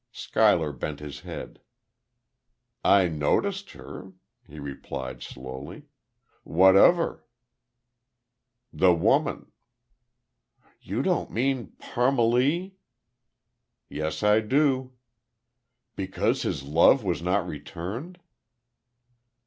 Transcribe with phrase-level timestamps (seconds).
[0.11, 1.61] Schuyler bent his head.
[2.83, 4.13] "I noticed her,"
[4.47, 5.83] he replied, slowly.
[6.43, 7.23] "What of her?"
[8.73, 9.51] "The woman."
[10.81, 12.77] "You don't mean Parmalee?"
[13.89, 14.93] "Yes, I do."
[15.95, 18.19] "Because his love was not returned?"